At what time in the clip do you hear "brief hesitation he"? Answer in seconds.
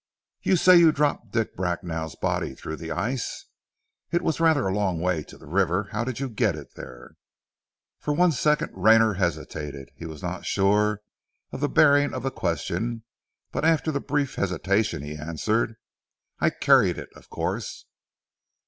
14.01-15.15